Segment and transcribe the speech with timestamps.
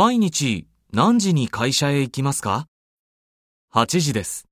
[0.00, 2.64] 毎日何時に会社へ行きますか
[3.74, 4.49] ?8 時です。